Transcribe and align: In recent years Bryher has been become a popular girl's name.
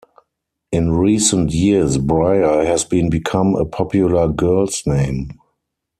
In 0.71 0.93
recent 0.93 1.51
years 1.53 1.99
Bryher 1.99 2.65
has 2.65 2.83
been 2.83 3.11
become 3.11 3.53
a 3.55 3.65
popular 3.65 4.27
girl's 4.29 4.87
name. 4.87 5.33